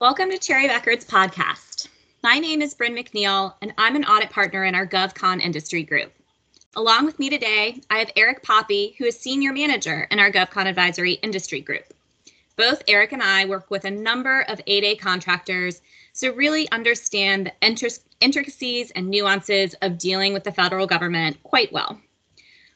Welcome 0.00 0.30
to 0.30 0.38
Cherry 0.38 0.66
Bekaert's 0.66 1.04
podcast. 1.04 1.88
My 2.22 2.38
name 2.38 2.62
is 2.62 2.72
Bryn 2.72 2.96
McNeil, 2.96 3.52
and 3.60 3.74
I'm 3.76 3.96
an 3.96 4.06
audit 4.06 4.30
partner 4.30 4.64
in 4.64 4.74
our 4.74 4.86
GovCon 4.86 5.42
industry 5.42 5.82
group. 5.82 6.10
Along 6.74 7.04
with 7.04 7.18
me 7.18 7.28
today, 7.28 7.82
I 7.90 7.98
have 7.98 8.10
Eric 8.16 8.42
Poppy, 8.42 8.94
who 8.96 9.04
is 9.04 9.20
senior 9.20 9.52
manager 9.52 10.08
in 10.10 10.18
our 10.18 10.32
GovCon 10.32 10.64
advisory 10.64 11.12
industry 11.22 11.60
group. 11.60 11.92
Both 12.56 12.82
Eric 12.88 13.12
and 13.12 13.22
I 13.22 13.44
work 13.44 13.70
with 13.70 13.84
a 13.84 13.90
number 13.90 14.40
of 14.48 14.64
8A 14.64 14.98
contractors, 14.98 15.82
so 16.14 16.32
really 16.32 16.66
understand 16.70 17.52
the 17.60 17.98
intricacies 18.20 18.92
and 18.92 19.10
nuances 19.10 19.74
of 19.82 19.98
dealing 19.98 20.32
with 20.32 20.44
the 20.44 20.52
federal 20.52 20.86
government 20.86 21.42
quite 21.42 21.74
well. 21.74 22.00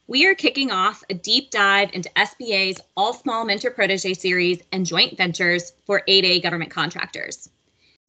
We 0.06 0.26
are 0.26 0.34
kicking 0.34 0.70
off 0.70 1.02
a 1.08 1.14
deep 1.14 1.50
dive 1.50 1.88
into 1.94 2.10
SBA's 2.10 2.78
All 2.94 3.14
Small 3.14 3.46
Mentor 3.46 3.70
Protege 3.70 4.12
series 4.12 4.60
and 4.70 4.84
joint 4.84 5.16
ventures 5.16 5.72
for 5.86 6.02
8A 6.06 6.42
government 6.42 6.70
contractors. 6.70 7.48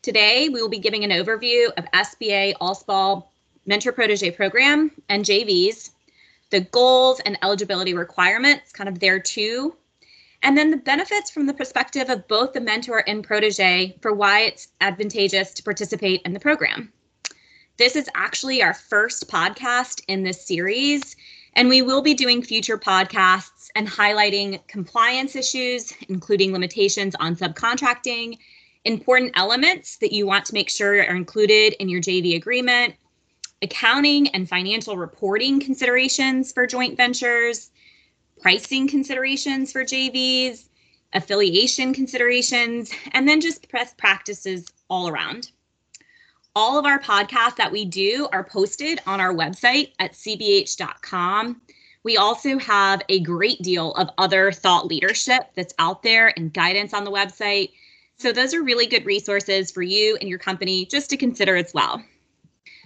Today, 0.02 0.50
we 0.50 0.62
will 0.62 0.68
be 0.68 0.78
giving 0.78 1.06
an 1.06 1.12
overview 1.12 1.72
of 1.78 1.86
SBA 1.94 2.56
All 2.60 2.76
Small 2.76 3.32
Mentor 3.66 3.94
Protege 3.94 4.32
program 4.32 4.92
and 5.08 5.24
JVs, 5.24 5.92
the 6.50 6.60
goals 6.60 7.22
and 7.22 7.38
eligibility 7.42 7.94
requirements, 7.94 8.74
kind 8.74 8.90
of 8.90 9.00
there 9.00 9.22
too, 9.22 9.78
and 10.44 10.58
then 10.58 10.72
the 10.72 10.78
benefits 10.78 11.32
from 11.32 11.46
the 11.46 11.54
perspective 11.54 12.10
of 12.10 12.28
both 12.28 12.52
the 12.52 12.60
mentor 12.60 13.06
and 13.08 13.24
protege 13.24 13.98
for 14.02 14.14
why 14.14 14.42
it's 14.42 14.68
advantageous 14.82 15.54
to 15.54 15.64
participate 15.64 16.22
in 16.26 16.34
the 16.34 16.42
program. 16.42 16.92
This 17.78 17.96
is 17.96 18.10
actually 18.16 18.62
our 18.62 18.74
first 18.74 19.30
podcast 19.30 20.02
in 20.10 20.24
this 20.24 20.46
series, 20.46 21.16
and 21.56 21.70
we 21.70 21.82
will 21.82 22.02
be 22.02 22.14
doing 22.14 22.42
future 22.42 22.78
podcasts 22.78 23.70
and 23.76 23.88
highlighting 23.88 24.66
compliance 24.68 25.36
issues, 25.36 25.94
including 26.10 26.52
limitations 26.52 27.16
on 27.20 27.36
subcontracting, 27.36 28.38
important 28.84 29.32
elements 29.36 29.98
that 29.98 30.14
you 30.14 30.26
want 30.26 30.46
to 30.46 30.54
make 30.54 30.70
sure 30.70 30.96
are 30.96 31.16
included 31.16 31.74
in 31.80 31.90
your 31.90 32.02
JV 32.02 32.36
agreement, 32.36 32.94
accounting 33.62 34.28
and 34.30 34.48
financial 34.48 34.98
reporting 34.98 35.60
considerations 35.60 36.52
for 36.52 36.68
joint 36.68 36.98
ventures, 36.98 37.72
pricing 38.42 38.88
considerations 38.88 39.72
for 39.72 39.84
JVs, 39.84 40.66
affiliation 41.14 41.94
considerations, 41.94 42.92
and 43.14 43.28
then 43.28 43.40
just 43.40 43.72
best 43.72 43.98
practices 43.98 44.68
all 44.90 45.08
around. 45.08 45.52
All 46.58 46.80
of 46.80 46.86
our 46.86 47.00
podcasts 47.00 47.58
that 47.58 47.72
we 47.72 47.84
do 47.84 48.30
are 48.32 48.44
posted 48.44 49.02
on 49.06 49.20
our 49.20 49.34
website 49.34 49.92
at 50.00 50.14
cbh.com. 50.14 51.62
We 52.04 52.16
also 52.16 52.58
have 52.60 53.02
a 53.10 53.20
great 53.20 53.62
deal 53.62 53.92
of 53.96 54.10
other 54.18 54.54
thought 54.54 54.88
leadership 54.88 55.50
that's 55.56 55.74
out 55.80 56.02
there 56.02 56.32
and 56.38 56.54
guidance 56.54 56.94
on 56.94 57.04
the 57.04 57.12
website. 57.12 57.72
So, 58.18 58.32
those 58.32 58.54
are 58.54 58.64
really 58.64 58.86
good 58.86 59.06
resources 59.06 59.70
for 59.70 59.82
you 59.82 60.18
and 60.22 60.30
your 60.30 60.40
company 60.40 60.86
just 60.86 61.10
to 61.10 61.18
consider 61.18 61.58
as 61.58 61.74
well. 61.74 62.02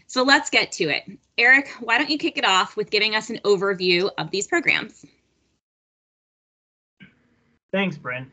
So, 0.08 0.24
let's 0.24 0.50
get 0.50 0.72
to 0.74 0.86
it. 0.86 1.04
Eric, 1.38 1.70
why 1.80 2.00
don't 2.00 2.10
you 2.10 2.18
kick 2.18 2.40
it 2.40 2.46
off 2.46 2.76
with 2.76 2.90
giving 2.90 3.14
us 3.14 3.30
an 3.30 3.40
overview 3.46 4.10
of 4.18 4.32
these 4.32 4.48
programs? 4.48 5.06
Thanks, 7.72 7.98
Bryn 7.98 8.32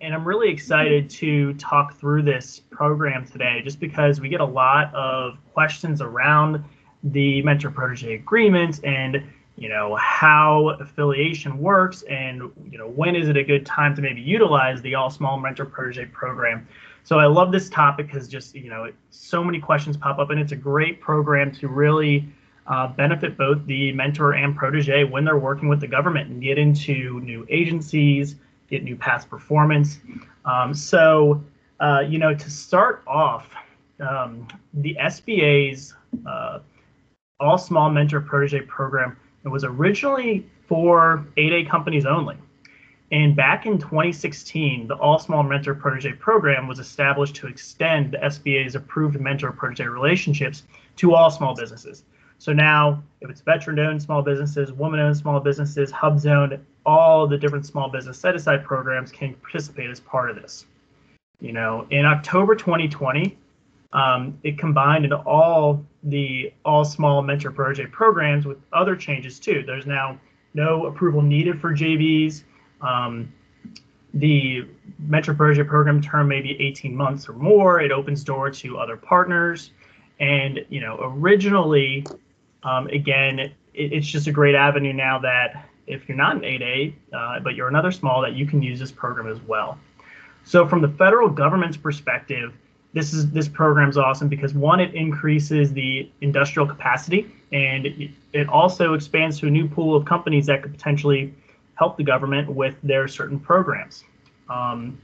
and 0.00 0.14
I'm 0.14 0.24
really 0.24 0.48
excited 0.48 1.10
to 1.10 1.54
talk 1.54 1.94
through 1.98 2.22
this 2.22 2.60
program 2.70 3.26
today 3.26 3.60
just 3.64 3.80
because 3.80 4.20
we 4.20 4.28
get 4.28 4.40
a 4.40 4.44
lot 4.46 4.94
of 4.94 5.38
questions 5.52 6.00
around 6.00 6.64
the 7.02 7.42
mentor 7.42 7.70
protege 7.70 8.14
agreement 8.14 8.80
and 8.84 9.22
you 9.56 9.68
know 9.68 9.96
how 9.96 10.68
affiliation 10.80 11.58
works 11.58 12.02
and 12.02 12.42
you 12.70 12.78
know 12.78 12.88
when 12.88 13.16
is 13.16 13.28
it 13.28 13.36
a 13.36 13.42
good 13.42 13.66
time 13.66 13.94
to 13.96 14.02
maybe 14.02 14.20
utilize 14.20 14.80
the 14.82 14.94
all 14.94 15.10
small 15.10 15.38
mentor 15.38 15.64
protege 15.64 16.06
program. 16.06 16.66
So 17.02 17.18
i 17.18 17.26
love 17.26 17.50
this 17.50 17.68
topic 17.68 18.06
because 18.06 18.28
just 18.28 18.54
you 18.54 18.70
know 18.70 18.92
so 19.10 19.42
many 19.42 19.58
questions 19.58 19.96
pop 19.96 20.18
up 20.18 20.30
and 20.30 20.38
it's 20.38 20.52
a 20.52 20.56
great 20.56 21.00
program 21.00 21.50
to 21.56 21.68
really 21.68 22.28
uh, 22.68 22.86
benefit 22.88 23.36
both 23.36 23.64
the 23.66 23.92
mentor 23.92 24.34
and 24.34 24.54
protege 24.54 25.02
when 25.02 25.24
they're 25.24 25.38
working 25.38 25.68
with 25.68 25.80
the 25.80 25.86
government 25.86 26.28
and 26.28 26.42
get 26.42 26.58
into 26.58 27.18
new 27.20 27.46
agencies 27.48 28.36
get 28.68 28.84
new 28.84 28.96
past 28.96 29.28
performance. 29.30 30.00
Um, 30.44 30.74
so, 30.74 31.42
uh, 31.80 32.02
you 32.06 32.18
know, 32.18 32.34
to 32.34 32.50
start 32.50 33.02
off, 33.06 33.48
um, 34.00 34.46
the 34.74 34.96
SBA's 35.00 35.94
uh, 36.26 36.60
All 37.40 37.58
Small 37.58 37.90
Mentor 37.90 38.20
Protege 38.20 38.62
program 38.62 39.16
it 39.44 39.48
was 39.48 39.64
originally 39.64 40.46
for 40.66 41.26
8A 41.36 41.68
companies 41.68 42.04
only. 42.04 42.36
And 43.10 43.34
back 43.34 43.64
in 43.64 43.78
2016, 43.78 44.86
the 44.86 44.94
All 44.96 45.18
Small 45.18 45.42
Mentor 45.42 45.74
Protege 45.74 46.12
program 46.12 46.68
was 46.68 46.78
established 46.78 47.34
to 47.36 47.46
extend 47.46 48.12
the 48.12 48.18
SBA's 48.18 48.74
approved 48.74 49.18
mentor 49.18 49.50
protege 49.52 49.86
relationships 49.86 50.64
to 50.96 51.14
all 51.14 51.30
small 51.30 51.54
businesses. 51.54 52.04
So 52.38 52.52
now, 52.52 53.02
if 53.20 53.28
it's 53.30 53.40
veteran 53.40 53.78
owned 53.80 54.00
small 54.00 54.22
businesses, 54.22 54.72
woman 54.72 55.00
owned 55.00 55.16
small 55.16 55.40
businesses, 55.40 55.90
HUBZone, 55.90 56.60
all 56.86 57.26
the 57.26 57.36
different 57.36 57.66
small 57.66 57.88
business 57.88 58.18
set 58.18 58.34
aside 58.34 58.64
programs 58.64 59.10
can 59.10 59.34
participate 59.34 59.90
as 59.90 60.00
part 60.00 60.30
of 60.30 60.36
this. 60.36 60.64
You 61.40 61.52
know, 61.52 61.86
in 61.90 62.04
October 62.04 62.54
2020, 62.54 63.36
um, 63.92 64.38
it 64.42 64.58
combined 64.58 65.04
into 65.04 65.16
all 65.16 65.84
the 66.04 66.52
all 66.64 66.84
small 66.84 67.22
mentor 67.22 67.50
protege 67.50 67.86
programs 67.86 68.46
with 68.46 68.58
other 68.72 68.94
changes 68.94 69.40
too. 69.40 69.62
There's 69.66 69.86
now 69.86 70.18
no 70.54 70.86
approval 70.86 71.22
needed 71.22 71.60
for 71.60 71.72
JVs. 71.74 72.44
Um, 72.80 73.32
the 74.14 74.66
mentor 74.98 75.34
protege 75.34 75.64
program 75.64 76.00
term 76.00 76.28
may 76.28 76.40
be 76.40 76.60
18 76.60 76.94
months 76.94 77.28
or 77.28 77.34
more. 77.34 77.80
It 77.80 77.92
opens 77.92 78.24
door 78.24 78.50
to 78.50 78.78
other 78.78 78.96
partners. 78.96 79.72
And, 80.20 80.64
you 80.68 80.80
know, 80.80 80.98
originally, 81.00 82.04
um, 82.62 82.86
again, 82.88 83.38
it, 83.38 83.52
it's 83.74 84.06
just 84.06 84.26
a 84.26 84.32
great 84.32 84.54
avenue 84.54 84.92
now 84.92 85.18
that 85.18 85.68
if 85.86 86.08
you're 86.08 86.16
not 86.16 86.36
an 86.36 86.42
8A, 86.42 86.94
uh, 87.12 87.40
but 87.40 87.54
you're 87.54 87.68
another 87.68 87.90
small, 87.90 88.20
that 88.22 88.34
you 88.34 88.46
can 88.46 88.62
use 88.62 88.78
this 88.78 88.92
program 88.92 89.26
as 89.26 89.40
well. 89.40 89.78
So 90.44 90.66
from 90.66 90.82
the 90.82 90.88
federal 90.88 91.28
government's 91.28 91.76
perspective, 91.76 92.54
this 92.94 93.12
is 93.12 93.30
this 93.30 93.48
program's 93.48 93.96
awesome 93.96 94.28
because 94.28 94.54
one, 94.54 94.80
it 94.80 94.94
increases 94.94 95.72
the 95.72 96.10
industrial 96.20 96.66
capacity, 96.66 97.30
and 97.52 97.86
it, 98.32 98.48
also 98.48 98.94
expands 98.94 99.38
to 99.40 99.46
a 99.46 99.50
new 99.50 99.68
pool 99.68 99.94
of 99.94 100.04
companies 100.04 100.46
that 100.46 100.62
could 100.62 100.72
potentially 100.72 101.34
help 101.74 101.96
the 101.96 102.02
government 102.02 102.48
with 102.48 102.74
their 102.82 103.06
certain 103.06 103.38
programs. 103.38 104.04
Um, 104.48 105.00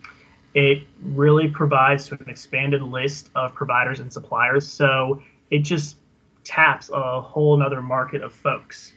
it 0.54 0.82
really 1.03 1.48
provides 1.48 2.06
to 2.09 2.15
an 2.15 2.28
expanded 2.28 2.82
list 2.82 3.28
of 3.34 3.54
providers 3.54 4.00
and 4.00 4.12
suppliers, 4.12 4.66
so 4.66 5.22
it 5.50 5.59
just 5.59 5.97
taps 6.44 6.91
a 6.93 7.21
whole 7.21 7.55
another 7.55 7.82
market 7.82 8.22
of 8.22 8.32
folks 8.32 8.93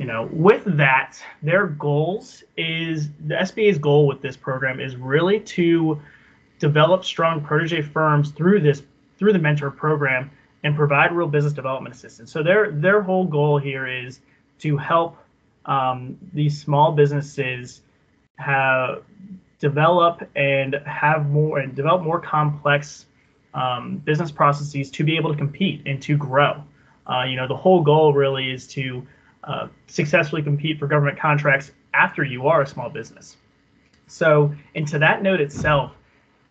you 0.00 0.06
know, 0.06 0.30
with 0.32 0.64
that, 0.78 1.18
their 1.42 1.66
goals 1.66 2.42
is 2.56 3.10
the 3.26 3.34
SBA's 3.34 3.76
goal 3.76 4.06
with 4.06 4.22
this 4.22 4.34
program 4.34 4.80
is 4.80 4.96
really 4.96 5.40
to 5.40 6.00
develop 6.58 7.04
strong 7.04 7.42
protege 7.42 7.82
firms 7.82 8.30
through 8.30 8.60
this 8.60 8.82
through 9.18 9.34
the 9.34 9.38
mentor 9.38 9.70
program 9.70 10.30
and 10.64 10.74
provide 10.74 11.12
real 11.12 11.28
business 11.28 11.52
development 11.52 11.94
assistance. 11.94 12.32
So 12.32 12.42
their 12.42 12.70
their 12.70 13.02
whole 13.02 13.26
goal 13.26 13.58
here 13.58 13.86
is 13.86 14.20
to 14.60 14.78
help 14.78 15.18
um, 15.66 16.16
these 16.32 16.58
small 16.58 16.92
businesses 16.92 17.82
have 18.36 19.02
develop 19.58 20.26
and 20.34 20.76
have 20.86 21.28
more 21.28 21.58
and 21.58 21.74
develop 21.74 22.00
more 22.00 22.20
complex 22.20 23.04
um, 23.54 23.98
business 23.98 24.30
processes 24.30 24.90
to 24.90 25.04
be 25.04 25.16
able 25.16 25.30
to 25.30 25.36
compete 25.36 25.82
and 25.86 26.00
to 26.02 26.16
grow. 26.16 26.62
Uh, 27.06 27.24
you 27.24 27.36
know, 27.36 27.48
the 27.48 27.56
whole 27.56 27.82
goal 27.82 28.12
really 28.12 28.50
is 28.50 28.66
to 28.68 29.06
uh, 29.44 29.68
successfully 29.86 30.42
compete 30.42 30.78
for 30.78 30.86
government 30.86 31.18
contracts 31.18 31.72
after 31.94 32.22
you 32.22 32.46
are 32.46 32.62
a 32.62 32.66
small 32.66 32.88
business. 32.90 33.36
So, 34.06 34.54
and 34.74 34.86
to 34.88 34.98
that 34.98 35.22
note 35.22 35.40
itself, 35.40 35.92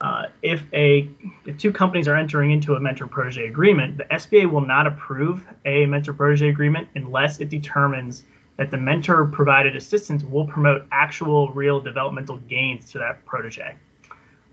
uh, 0.01 0.28
if 0.42 0.63
a 0.74 1.10
if 1.46 1.57
two 1.57 1.74
companies 1.74 2.07
are 2.07 2.16
entering 2.16 2.51
into 2.51 2.75
a 2.75 2.80
mentor 2.80 3.06
protege 3.06 3.48
agreement, 3.48 3.98
the 3.98 4.06
SBA 4.06 4.50
will 4.50 4.66
not 4.66 4.88
approve 4.88 5.44
a 5.66 5.86
mentor 5.86 6.13
protege 6.13 6.50
agreement 6.50 6.88
unless 6.95 7.40
it 7.40 7.50
determines 7.50 8.24
that 8.56 8.72
the 8.72 8.78
mentor 8.78 9.25
provided 9.25 9.75
assistance 9.75 10.24
will 10.24 10.45
promote 10.45 10.86
actual 10.92 11.50
real 11.52 11.80
developmental 11.80 12.38
gains 12.50 12.90
to 12.92 12.98
that 12.98 13.24
protege. 13.25 13.75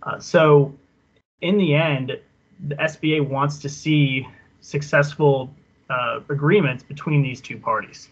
Uh, 0.02 0.18
so, 0.18 0.74
in 1.40 1.58
the 1.58 1.74
end, 1.74 2.18
the 2.68 2.74
SBA 2.76 3.26
wants 3.26 3.58
to 3.58 3.68
see 3.68 4.26
successful 4.60 5.54
uh, 5.90 6.20
agreements 6.28 6.82
between 6.82 7.22
these 7.22 7.40
two 7.40 7.58
parties. 7.58 8.08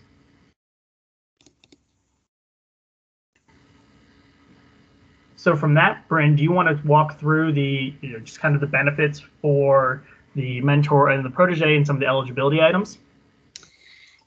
So 5.37 5.55
from 5.55 5.75
that, 5.75 6.09
Bryn, 6.09 6.37
do 6.37 6.43
you 6.43 6.53
want 6.53 6.69
to 6.69 6.89
walk 6.89 7.19
through 7.21 7.53
the 7.53 7.95
you 8.01 8.13
know, 8.13 8.19
just 8.21 8.41
kind 8.41 8.55
of 8.55 8.63
the 8.63 8.67
benefits 8.67 9.21
for 9.43 10.03
the 10.35 10.61
mentor 10.63 11.11
and 11.11 11.23
the 11.23 11.29
protege 11.29 11.77
and 11.77 11.87
some 11.87 11.97
of 11.97 12.01
the 12.01 12.07
eligibility 12.07 12.63
items? 12.63 12.97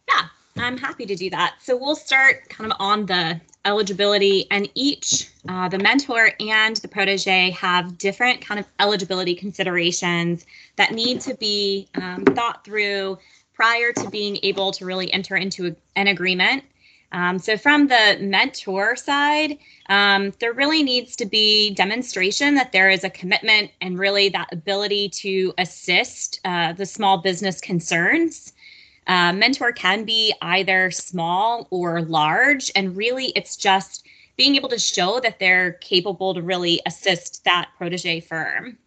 Yeah, 0.07 0.27
I'm 0.57 0.77
happy 0.77 1.07
to 1.07 1.15
do 1.15 1.31
that. 1.31 1.55
So 1.59 1.75
we'll 1.75 1.95
start 1.95 2.47
kind 2.49 2.71
of 2.71 2.77
on 2.79 3.07
the 3.07 3.41
eligibility, 3.67 4.47
and 4.49 4.69
each 4.73 5.29
uh, 5.49 5.67
the 5.69 5.77
mentor 5.77 6.31
and 6.39 6.77
the 6.77 6.87
protege 6.87 7.51
have 7.51 7.97
different 7.97 8.41
kind 8.41 8.59
of 8.59 8.65
eligibility 8.79 9.35
considerations 9.35 10.45
that 10.77 10.91
need 10.93 11.21
to 11.21 11.35
be 11.35 11.87
um, 12.01 12.23
thought 12.25 12.63
through 12.63 13.17
prior 13.53 13.91
to 13.91 14.09
being 14.09 14.39
able 14.43 14.71
to 14.71 14.85
really 14.85 15.11
enter 15.11 15.35
into 15.35 15.67
a, 15.67 15.75
an 15.95 16.07
agreement. 16.07 16.63
Um, 17.11 17.39
so, 17.39 17.57
from 17.57 17.87
the 17.87 18.17
mentor 18.19 18.95
side, 18.95 19.57
um, 19.89 20.33
there 20.39 20.53
really 20.53 20.83
needs 20.83 21.15
to 21.17 21.25
be 21.25 21.73
demonstration 21.73 22.55
that 22.55 22.71
there 22.71 22.89
is 22.89 23.03
a 23.03 23.09
commitment 23.09 23.71
and 23.81 23.97
really 23.97 24.29
that 24.29 24.49
ability 24.51 25.09
to 25.09 25.53
assist 25.57 26.41
uh, 26.43 26.73
the 26.73 26.85
small 26.85 27.17
business 27.19 27.61
concerns. 27.61 28.53
Uh, 29.07 29.31
mentor 29.33 29.71
can 29.71 30.03
be 30.03 30.33
either 30.41 30.91
small 30.91 31.67
or 31.69 32.01
large, 32.01 32.71
and 32.75 32.95
really 32.95 33.27
it's 33.35 33.55
just 33.55 34.05
being 34.35 34.55
able 34.55 34.69
to 34.69 34.79
show 34.79 35.19
that 35.21 35.39
they're 35.39 35.73
capable 35.73 36.33
to 36.33 36.41
really 36.41 36.81
assist 36.85 37.43
that 37.45 37.69
protege 37.77 38.19
firm. 38.19 38.77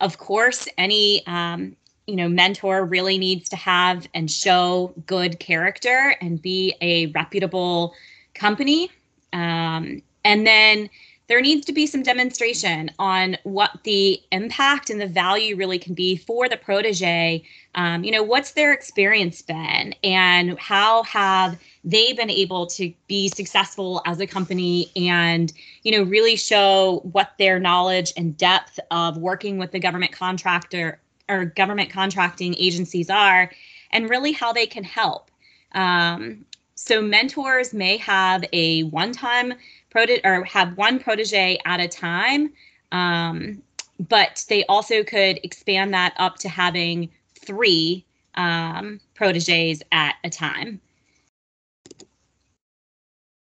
Of 0.00 0.18
course, 0.18 0.68
any 0.76 1.24
um, 1.26 1.76
you 2.06 2.16
know 2.16 2.28
mentor 2.28 2.84
really 2.84 3.18
needs 3.18 3.48
to 3.50 3.56
have 3.56 4.08
and 4.14 4.30
show 4.30 4.94
good 5.06 5.38
character 5.38 6.16
and 6.20 6.40
be 6.40 6.74
a 6.80 7.06
reputable 7.06 7.94
company. 8.34 8.90
Um, 9.32 10.02
and 10.24 10.46
then 10.46 10.90
there 11.28 11.40
needs 11.40 11.66
to 11.66 11.72
be 11.72 11.86
some 11.86 12.02
demonstration 12.02 12.90
on 12.98 13.36
what 13.42 13.70
the 13.82 14.22
impact 14.30 14.90
and 14.90 15.00
the 15.00 15.06
value 15.06 15.56
really 15.56 15.78
can 15.78 15.92
be 15.92 16.16
for 16.16 16.48
the 16.48 16.56
protege. 16.56 17.42
Um, 17.74 18.04
you 18.04 18.12
know, 18.12 18.22
what's 18.22 18.52
their 18.52 18.72
experience 18.72 19.42
been 19.42 19.94
and 20.04 20.58
how 20.58 21.02
have 21.02 21.58
they 21.84 22.12
been 22.12 22.30
able 22.30 22.66
to 22.68 22.92
be 23.08 23.28
successful 23.28 24.02
as 24.06 24.20
a 24.20 24.26
company 24.26 24.90
and, 24.94 25.52
you 25.82 25.92
know, 25.92 26.04
really 26.04 26.36
show 26.36 27.00
what 27.12 27.32
their 27.38 27.58
knowledge 27.58 28.12
and 28.16 28.36
depth 28.36 28.78
of 28.90 29.16
working 29.18 29.58
with 29.58 29.72
the 29.72 29.80
government 29.80 30.12
contractor 30.12 31.00
or 31.28 31.44
government 31.44 31.90
contracting 31.90 32.54
agencies 32.56 33.10
are 33.10 33.50
and 33.90 34.08
really 34.08 34.32
how 34.32 34.52
they 34.52 34.66
can 34.66 34.84
help. 34.84 35.30
Um, 35.72 36.44
so 36.76 37.00
mentors 37.02 37.72
may 37.72 37.96
have 37.96 38.44
a 38.52 38.84
one-time 38.84 39.54
prote- 39.92 40.24
or 40.24 40.44
have 40.44 40.76
one 40.76 40.98
protege 40.98 41.58
at 41.64 41.80
a 41.80 41.88
time, 41.88 42.52
um, 42.92 43.62
but 44.08 44.44
they 44.48 44.64
also 44.66 45.02
could 45.02 45.40
expand 45.42 45.92
that 45.94 46.14
up 46.18 46.38
to 46.38 46.48
having 46.48 47.08
three 47.34 48.04
um, 48.34 49.00
proteges 49.14 49.82
at 49.90 50.16
a 50.22 50.30
time. 50.30 50.80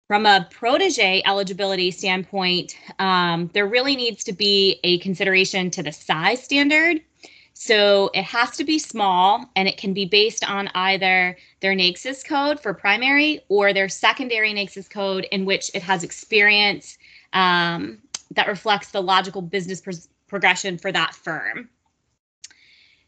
From 0.08 0.26
a 0.26 0.48
protege 0.52 1.24
eligibility 1.26 1.90
standpoint, 1.90 2.78
um, 3.00 3.50
there 3.54 3.66
really 3.66 3.96
needs 3.96 4.24
to 4.26 4.34
be 4.34 4.80
a 4.84 5.00
consideration 5.00 5.72
to 5.72 5.82
the 5.82 5.94
size 5.94 6.44
standard. 6.44 7.02
So 7.54 8.10
it 8.14 8.24
has 8.24 8.52
to 8.58 8.64
be 8.64 8.80
small 8.80 9.46
and 9.56 9.68
it 9.68 9.78
can 9.78 9.94
be 9.94 10.06
based 10.06 10.44
on 10.50 10.70
either 10.74 11.38
their 11.62 11.74
NAICS 11.74 12.26
code 12.26 12.60
for 12.60 12.74
primary 12.74 13.42
or 13.48 13.74
their 13.74 13.88
secondary 13.90 14.54
NAICS 14.54 14.90
code 14.90 15.28
in 15.32 15.46
which 15.46 15.70
it 15.74 15.84
has 15.84 16.04
experience 16.04 16.98
um, 17.34 18.00
that 18.32 18.48
reflects 18.48 18.90
the 18.90 19.02
logical 19.02 19.42
business 19.42 19.82
progression 20.28 20.78
for 20.78 20.92
that 20.92 21.14
firm. 21.14 21.70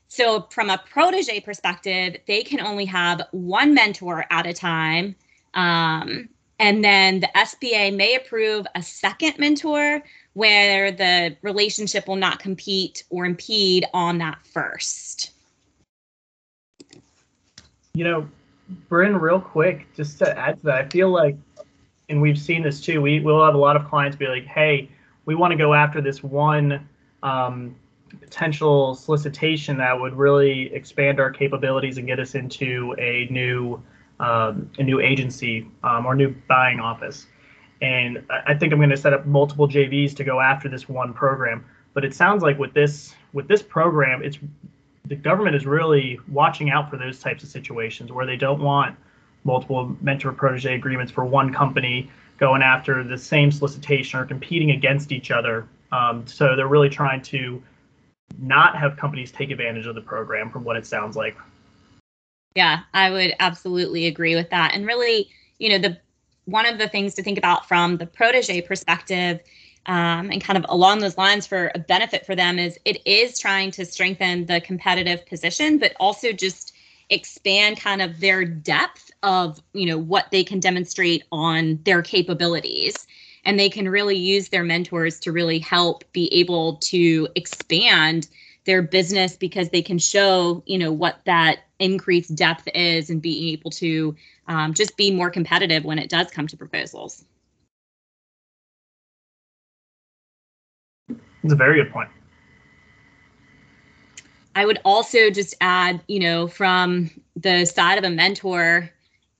So, 0.08 0.48
from 0.52 0.70
a 0.70 0.78
protege 0.78 1.42
perspective, 1.42 2.18
they 2.28 2.44
can 2.44 2.62
only 2.62 2.86
have 2.86 3.24
one 3.32 3.74
mentor 3.74 4.26
at 4.30 4.46
a 4.46 4.54
time. 4.54 5.16
Um, 5.56 6.30
and 6.60 6.84
then 6.84 7.20
the 7.20 7.30
SBA 7.36 7.96
may 7.96 8.16
approve 8.16 8.66
a 8.76 8.84
second 8.84 9.38
mentor 9.40 10.04
where 10.36 10.92
the 10.92 11.36
relationship 11.42 12.08
will 12.08 12.18
not 12.18 12.40
compete 12.40 13.04
or 13.10 13.26
impede 13.26 13.86
on 13.94 14.18
that 14.18 14.38
first. 14.46 15.32
You 17.94 18.04
know, 18.04 18.28
Bryn, 18.90 19.16
real 19.16 19.40
quick, 19.40 19.88
just 19.96 20.20
to 20.20 20.38
add 20.38 20.60
to 20.60 20.66
that, 20.66 20.76
I 20.76 20.90
feel 20.90 21.10
like, 21.10 21.38
and 22.10 22.22
we've 22.22 22.38
seen 22.38 22.64
this 22.64 22.82
too, 22.82 23.02
we 23.02 23.22
will 23.22 23.44
have 23.46 23.56
a 23.56 23.58
lot 23.58 23.78
of 23.78 23.88
clients 23.88 24.18
be 24.18 24.28
like, 24.28 24.46
hey, 24.46 24.90
we 25.24 25.36
want 25.36 25.52
to 25.52 25.58
go 25.58 25.74
after 25.74 26.02
this 26.02 26.22
one 26.22 26.86
um, 27.24 27.74
potential 28.20 28.94
solicitation 28.94 29.78
that 29.78 29.98
would 29.98 30.16
really 30.16 30.74
expand 30.74 31.22
our 31.22 31.32
capabilities 31.32 31.98
and 31.98 32.08
get 32.08 32.20
us 32.20 32.36
into 32.36 32.94
a 33.00 33.28
new 33.32 33.82
um, 34.20 34.70
a 34.78 34.84
new 34.84 35.02
agency 35.02 35.70
um, 35.84 36.06
or 36.06 36.16
new 36.16 36.34
buying 36.48 36.80
office 36.80 37.28
and 37.82 38.24
I 38.30 38.54
think 38.54 38.72
I'm 38.72 38.80
going 38.80 38.90
to 38.90 38.98
set 38.98 39.14
up 39.14 39.26
multiple 39.26 39.68
JVs 39.68 40.16
to 40.16 40.24
go 40.24 40.40
after 40.40 40.70
this 40.70 40.88
one 40.88 41.14
program. 41.14 41.66
But 41.94 42.06
it 42.06 42.14
sounds 42.14 42.44
like 42.44 42.58
with 42.58 42.74
this 42.74 43.14
with 43.34 43.48
this 43.48 43.62
program, 43.62 44.24
it's 44.24 44.38
the 45.06 45.16
government 45.16 45.56
is 45.56 45.66
really 45.66 46.20
watching 46.28 46.70
out 46.70 46.90
for 46.90 46.98
those 46.98 47.20
types 47.20 47.44
of 47.44 47.50
situations 47.50 48.12
where 48.12 48.26
they 48.26 48.36
don't 48.36 48.62
want 48.62 48.98
multiple 49.44 49.96
mentor 50.02 50.32
protege 50.32 50.74
agreements 50.74 51.12
for 51.12 51.24
one 51.26 51.54
company 51.54 52.10
going 52.38 52.62
after 52.62 53.04
the 53.04 53.18
same 53.18 53.52
solicitation 53.52 54.20
or 54.20 54.26
competing 54.26 54.72
against 54.72 55.12
each 55.12 55.32
other. 55.32 55.68
Um, 55.92 56.26
so 56.28 56.56
they're 56.56 56.68
really 56.68 56.90
trying 56.90 57.22
to 57.24 57.62
not 58.40 58.76
have 58.78 58.98
companies 58.98 59.32
take 59.32 59.52
advantage 59.52 59.86
of 59.86 59.96
the 59.96 60.02
program, 60.02 60.50
from 60.50 60.64
what 60.64 60.76
it 60.76 60.86
sounds 60.86 61.16
like. 61.16 61.38
Yeah, 62.56 62.82
I 62.94 63.12
would 63.12 63.34
absolutely 63.40 64.08
agree 64.08 64.36
with 64.36 64.50
that. 64.50 64.74
And 64.74 64.86
really, 64.86 65.30
you 65.60 65.70
know, 65.70 65.78
the 65.78 65.98
one 66.46 66.66
of 66.66 66.78
the 66.78 66.88
things 66.88 67.16
to 67.16 67.24
think 67.24 67.38
about 67.38 67.68
from 67.68 67.98
the 67.98 68.06
protege 68.06 68.62
perspective 68.62 69.42
um, 69.88 70.32
and 70.32 70.44
kind 70.44 70.58
of 70.58 70.66
along 70.70 71.00
those 71.00 71.18
lines 71.18 71.46
for 71.46 71.72
a 71.76 71.80
benefit 71.80 72.26
for 72.26 72.36
them 72.36 72.58
is 72.58 72.80
it 72.86 73.06
is 73.06 73.38
trying 73.38 73.72
to 73.72 73.86
strengthen 73.86 74.46
the 74.46 74.62
competitive 74.62 75.26
position, 75.26 75.78
but 75.78 75.94
also 76.00 76.32
just 76.32 76.74
expand 77.12 77.80
kind 77.80 78.02
of 78.02 78.20
their 78.20 78.44
depth 78.44 79.12
of 79.22 79.62
you 79.74 79.86
know 79.86 79.98
what 79.98 80.32
they 80.32 80.44
can 80.44 80.60
demonstrate 80.60 81.24
on 81.32 81.80
their 81.84 82.02
capabilities. 82.02 83.06
And 83.44 83.60
they 83.60 83.70
can 83.70 83.88
really 83.88 84.18
use 84.18 84.50
their 84.50 84.64
mentors 84.64 85.20
to 85.20 85.32
really 85.32 85.60
help 85.60 86.04
be 86.14 86.34
able 86.34 86.78
to 86.78 87.28
expand 87.36 88.28
their 88.66 88.82
business 88.82 89.36
because 89.36 89.70
they 89.70 89.84
can 89.84 90.00
show 90.00 90.64
you 90.66 90.80
know 90.80 90.92
what 90.92 91.20
that 91.26 91.60
increased 91.78 92.34
depth 92.36 92.68
is 92.74 93.12
and 93.12 93.22
being 93.22 93.50
able 93.50 93.70
to 93.70 94.16
um, 94.48 94.74
just 94.74 94.98
be 94.98 95.12
more 95.12 95.30
competitive 95.30 95.84
when 95.86 96.00
it 96.00 96.10
does 96.10 96.30
come 96.32 96.48
to 96.48 96.58
proposals. 96.58 97.26
That's 101.44 101.54
a 101.54 101.56
very 101.56 101.84
good 101.84 101.92
point. 101.92 102.10
I 104.56 104.66
would 104.66 104.80
also 104.86 105.30
just 105.30 105.54
add, 105.60 106.02
you 106.08 106.20
know, 106.20 106.48
from 106.48 107.12
the 107.36 107.66
side 107.66 107.98
of 107.98 108.04
a 108.04 108.10
mentor, 108.10 108.90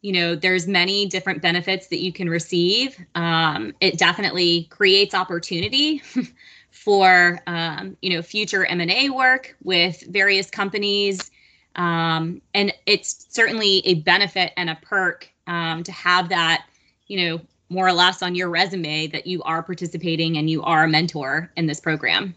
you 0.02 0.12
know, 0.12 0.36
there's 0.36 0.68
many 0.68 1.08
different 1.08 1.42
benefits 1.42 1.88
that 1.88 2.00
you 2.00 2.14
can 2.14 2.30
receive. 2.30 3.04
Um, 3.16 3.74
it 3.80 3.98
definitely 3.98 4.66
creates 4.66 5.16
opportunity 5.16 6.04
for, 6.70 7.40
um, 7.48 7.98
you 8.02 8.12
know, 8.12 8.22
future 8.22 8.66
M&A 8.66 9.10
work 9.10 9.56
with 9.64 10.04
various 10.10 10.50
companies 10.50 11.32
um, 11.76 12.42
and 12.54 12.74
it's 12.86 13.28
certainly 13.30 13.86
a 13.86 13.96
benefit 13.96 14.54
and 14.58 14.70
a 14.70 14.76
perk 14.82 15.30
um, 15.48 15.84
to 15.84 15.92
have 15.92 16.30
that, 16.30 16.66
you 17.08 17.18
know, 17.18 17.42
more 17.70 17.88
or 17.88 17.94
less 17.94 18.22
on 18.22 18.36
your 18.36 18.50
resume 18.50 19.08
that 19.08 19.26
you 19.26 19.42
are 19.44 19.64
participating 19.64 20.38
and 20.38 20.50
you 20.50 20.62
are 20.64 20.84
a 20.84 20.88
mentor 20.88 21.52
in 21.56 21.66
this 21.66 21.80
program. 21.80 22.36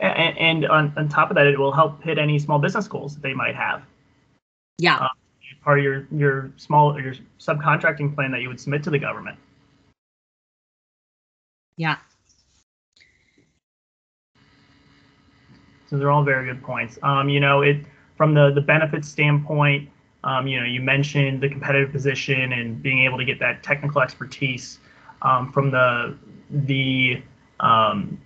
And, 0.00 0.38
and 0.38 0.66
on, 0.66 0.92
on 0.96 1.08
top 1.08 1.30
of 1.30 1.36
that, 1.36 1.46
it 1.46 1.58
will 1.58 1.72
help 1.72 2.02
hit 2.02 2.18
any 2.18 2.38
small 2.38 2.58
business 2.58 2.86
goals 2.86 3.14
that 3.14 3.22
they 3.22 3.34
might 3.34 3.56
have. 3.56 3.82
Yeah. 4.78 4.98
Um, 4.98 5.08
part 5.62 5.80
of 5.80 5.84
your 5.84 6.06
your 6.12 6.52
small 6.56 7.00
your 7.00 7.14
subcontracting 7.40 8.14
plan 8.14 8.30
that 8.30 8.40
you 8.40 8.48
would 8.48 8.60
submit 8.60 8.82
to 8.84 8.90
the 8.90 8.98
government. 8.98 9.36
Yeah. 11.76 11.96
So 15.90 15.96
they're 15.98 16.10
all 16.10 16.22
very 16.22 16.46
good 16.46 16.62
points. 16.62 16.98
Um, 17.02 17.28
you 17.28 17.40
know, 17.40 17.62
it 17.62 17.84
from 18.18 18.34
the 18.34 18.50
the 18.50 18.60
benefits 18.60 19.08
standpoint, 19.08 19.88
um, 20.24 20.46
you 20.46 20.60
know, 20.60 20.66
you 20.66 20.82
mentioned 20.82 21.40
the 21.40 21.48
competitive 21.48 21.92
position 21.92 22.52
and 22.52 22.82
being 22.82 23.04
able 23.04 23.16
to 23.16 23.24
get 23.24 23.38
that 23.38 23.62
technical 23.62 24.02
expertise 24.02 24.80
um, 25.22 25.50
from 25.52 25.70
the 25.70 26.18
the 26.50 27.22
um, 27.60 28.20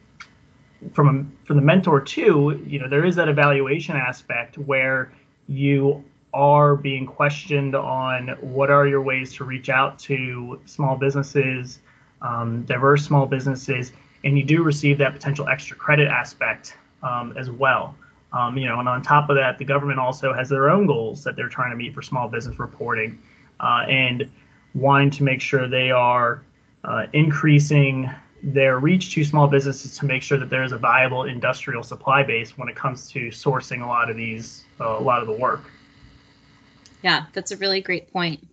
from 0.94 1.08
a, 1.08 1.46
from 1.46 1.56
the 1.56 1.62
mentor 1.62 2.00
too. 2.00 2.64
You 2.66 2.80
know, 2.80 2.88
there 2.88 3.04
is 3.04 3.14
that 3.16 3.28
evaluation 3.28 3.94
aspect 3.94 4.56
where 4.58 5.12
you 5.46 6.02
are 6.32 6.74
being 6.74 7.06
questioned 7.06 7.74
on 7.74 8.28
what 8.40 8.70
are 8.70 8.86
your 8.86 9.02
ways 9.02 9.34
to 9.34 9.44
reach 9.44 9.68
out 9.68 9.98
to 9.98 10.58
small 10.64 10.96
businesses, 10.96 11.80
um, 12.22 12.62
diverse 12.62 13.04
small 13.04 13.26
businesses, 13.26 13.92
and 14.24 14.38
you 14.38 14.44
do 14.44 14.62
receive 14.62 14.96
that 14.96 15.12
potential 15.12 15.46
extra 15.48 15.76
credit 15.76 16.08
aspect 16.08 16.78
um, 17.02 17.34
as 17.36 17.50
well. 17.50 17.94
Um, 18.32 18.56
you 18.56 18.66
know, 18.66 18.80
and 18.80 18.88
on 18.88 19.02
top 19.02 19.28
of 19.28 19.36
that, 19.36 19.58
the 19.58 19.64
government 19.64 19.98
also 19.98 20.32
has 20.32 20.48
their 20.48 20.70
own 20.70 20.86
goals 20.86 21.22
that 21.24 21.36
they're 21.36 21.48
trying 21.48 21.70
to 21.70 21.76
meet 21.76 21.94
for 21.94 22.02
small 22.02 22.28
business 22.28 22.58
reporting. 22.58 23.20
Uh, 23.60 23.84
and 23.88 24.28
wanting 24.74 25.10
to 25.10 25.22
make 25.22 25.40
sure 25.40 25.68
they 25.68 25.90
are 25.90 26.42
uh, 26.84 27.06
increasing 27.12 28.10
their 28.42 28.80
reach 28.80 29.14
to 29.14 29.24
small 29.24 29.46
businesses 29.46 29.96
to 29.98 30.04
make 30.04 30.22
sure 30.22 30.38
that 30.38 30.50
there 30.50 30.64
is 30.64 30.72
a 30.72 30.78
viable 30.78 31.24
industrial 31.24 31.82
supply 31.82 32.22
base 32.22 32.58
when 32.58 32.68
it 32.68 32.74
comes 32.74 33.08
to 33.08 33.28
sourcing 33.28 33.82
a 33.82 33.86
lot 33.86 34.10
of 34.10 34.16
these 34.16 34.64
uh, 34.80 34.98
a 34.98 35.00
lot 35.00 35.20
of 35.20 35.26
the 35.28 35.32
work. 35.32 35.62
Yeah, 37.02 37.26
that's 37.32 37.52
a 37.52 37.56
really 37.56 37.80
great 37.80 38.12
point. 38.12 38.46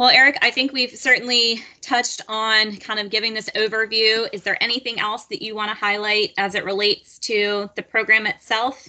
Well, 0.00 0.08
Eric, 0.08 0.38
I 0.40 0.50
think 0.50 0.72
we've 0.72 0.96
certainly 0.96 1.62
touched 1.82 2.22
on 2.26 2.78
kind 2.78 2.98
of 2.98 3.10
giving 3.10 3.34
this 3.34 3.50
overview. 3.54 4.30
Is 4.32 4.42
there 4.42 4.56
anything 4.62 4.98
else 4.98 5.26
that 5.26 5.42
you 5.42 5.54
want 5.54 5.70
to 5.70 5.74
highlight 5.74 6.32
as 6.38 6.54
it 6.54 6.64
relates 6.64 7.18
to 7.18 7.68
the 7.76 7.82
program 7.82 8.26
itself? 8.26 8.88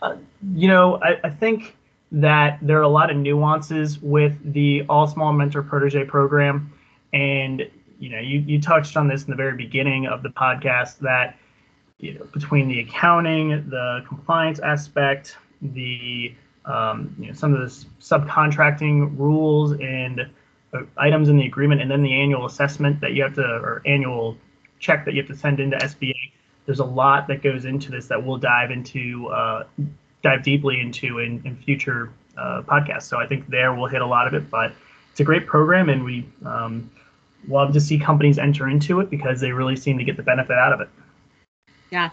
Uh, 0.00 0.14
you 0.54 0.68
know, 0.68 1.02
I, 1.02 1.18
I, 1.24 1.30
think 1.30 1.74
that 2.12 2.60
there 2.62 2.78
are 2.78 2.82
a 2.82 2.88
lot 2.88 3.10
of 3.10 3.16
nuances 3.16 4.00
with 4.00 4.38
the 4.52 4.84
All 4.88 5.08
Small 5.08 5.32
Mentor 5.32 5.64
Protege 5.64 6.04
program. 6.04 6.72
And, 7.12 7.68
you 7.98 8.08
know, 8.08 8.20
you, 8.20 8.38
you 8.38 8.60
touched 8.60 8.96
on 8.96 9.08
this 9.08 9.24
in 9.24 9.30
the 9.30 9.36
very 9.36 9.56
beginning 9.56 10.06
of 10.06 10.22
the 10.22 10.28
podcast 10.28 11.00
that, 11.00 11.36
you 11.98 12.14
know, 12.14 12.24
between 12.32 12.68
the 12.68 12.78
accounting, 12.78 13.68
the 13.68 14.04
compliance 14.06 14.60
aspect, 14.60 15.36
the 15.60 16.32
um, 16.68 17.16
you 17.18 17.28
know, 17.28 17.32
some 17.32 17.54
of 17.54 17.60
the 17.60 17.86
subcontracting 18.00 19.18
rules 19.18 19.72
and 19.72 20.28
uh, 20.74 20.82
items 20.98 21.28
in 21.28 21.36
the 21.36 21.46
agreement, 21.46 21.80
and 21.80 21.90
then 21.90 22.02
the 22.02 22.14
annual 22.14 22.46
assessment 22.46 23.00
that 23.00 23.14
you 23.14 23.22
have 23.22 23.34
to, 23.34 23.42
or 23.42 23.82
annual 23.86 24.36
check 24.78 25.04
that 25.06 25.14
you 25.14 25.22
have 25.22 25.30
to 25.30 25.36
send 25.36 25.60
into 25.60 25.76
SBA. 25.78 26.14
There's 26.66 26.80
a 26.80 26.84
lot 26.84 27.26
that 27.28 27.42
goes 27.42 27.64
into 27.64 27.90
this 27.90 28.06
that 28.08 28.22
we'll 28.22 28.36
dive 28.36 28.70
into, 28.70 29.28
uh, 29.28 29.64
dive 30.22 30.42
deeply 30.42 30.78
into 30.80 31.20
in, 31.20 31.42
in 31.46 31.56
future 31.56 32.12
uh, 32.36 32.62
podcasts. 32.62 33.04
So 33.04 33.18
I 33.18 33.26
think 33.26 33.48
there 33.48 33.74
we'll 33.74 33.88
hit 33.88 34.02
a 34.02 34.06
lot 34.06 34.26
of 34.26 34.34
it, 34.34 34.50
but 34.50 34.72
it's 35.10 35.20
a 35.20 35.24
great 35.24 35.46
program, 35.46 35.88
and 35.88 36.04
we 36.04 36.28
um, 36.44 36.90
love 37.48 37.72
to 37.72 37.80
see 37.80 37.98
companies 37.98 38.38
enter 38.38 38.68
into 38.68 39.00
it 39.00 39.08
because 39.08 39.40
they 39.40 39.52
really 39.52 39.74
seem 39.74 39.96
to 39.96 40.04
get 40.04 40.18
the 40.18 40.22
benefit 40.22 40.58
out 40.58 40.74
of 40.74 40.82
it. 40.82 40.88
Yeah, 41.90 42.10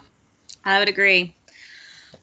I 0.64 0.80
would 0.80 0.88
agree. 0.88 1.35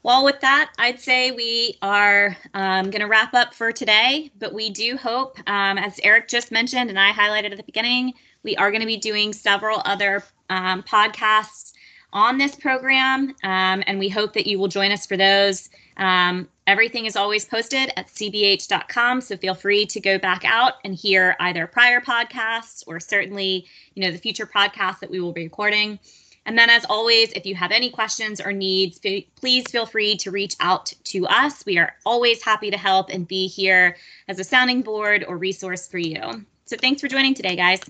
Well, 0.05 0.25
with 0.25 0.41
that, 0.41 0.73
I'd 0.79 0.99
say 0.99 1.31
we 1.31 1.79
are 1.81 2.37
um, 2.55 2.91
going 2.91 3.03
to 3.03 3.07
wrap 3.07 3.35
up 3.35 3.55
for 3.55 3.71
today, 3.71 4.33
but 4.41 4.53
we 4.53 4.69
do 4.69 4.97
hope, 4.97 5.39
um, 5.47 5.79
as 5.79 6.01
Eric 6.03 6.27
just 6.27 6.51
mentioned 6.51 6.91
and 6.91 6.99
I 6.99 7.13
highlighted 7.13 7.53
at 7.53 7.57
the 7.57 7.63
beginning, 7.63 8.15
we 8.43 8.57
are 8.57 8.73
going 8.73 8.81
to 8.81 8.87
be 8.87 8.97
doing 8.97 9.33
several 9.33 9.81
other 9.85 10.25
um, 10.51 10.83
podcasts 10.83 11.73
on 12.13 12.37
this 12.37 12.57
program, 12.57 13.29
um, 13.45 13.85
and 13.87 13.97
we 14.01 14.09
hope 14.09 14.33
that 14.33 14.49
you 14.49 14.59
will 14.59 14.67
join 14.67 14.91
us 14.91 15.07
for 15.07 15.17
those. 15.17 15.71
Um, 15.99 16.49
everything 16.67 17.07
is 17.07 17.15
always 17.15 17.45
posted 17.45 17.93
at 17.97 18.09
cbh.com, 18.09 19.21
so 19.21 19.37
feel 19.37 19.55
free 19.55 19.87
to 19.87 20.01
go 20.01 20.19
back 20.19 20.45
out 20.45 20.75
and 20.85 20.97
hear 20.97 21.37
either 21.39 21.69
prior 21.69 22.01
podcasts 22.01 22.83
or 22.89 22.99
certainly, 22.99 23.67
you 23.95 24.03
know, 24.03 24.11
the 24.11 24.19
future 24.19 24.47
podcasts 24.47 24.99
that 24.99 25.11
we 25.11 25.21
will 25.21 25.33
be 25.33 25.45
recording. 25.45 26.01
And 26.45 26.59
then, 26.59 26.71
as 26.71 26.85
always, 26.87 27.33
if 27.33 27.47
you 27.47 27.55
have 27.55 27.71
any 27.71 27.89
questions 27.89 28.41
or 28.41 28.53
needs, 28.53 29.01
please 29.37 29.71
feel 29.71 29.87
free 29.87 30.17
to 30.17 30.31
reach 30.31 30.57
out 30.59 30.93
to 31.05 31.27
us. 31.27 31.65
We 31.65 31.79
are 31.79 31.95
always 32.05 32.43
happy 32.43 32.71
to 32.71 32.77
help 32.77 33.11
and 33.11 33.29
be 33.29 33.47
here 33.47 33.97
as 34.29 34.41
a 34.41 34.45
sounding 34.45 34.83
board 34.83 35.25
or 35.29 35.37
resource 35.37 35.87
for 35.87 35.99
you. 35.99 36.45
So, 36.65 36.77
thanks 36.77 37.01
for 37.01 37.09
joining 37.09 37.35
today, 37.35 37.55
guys. 37.55 37.81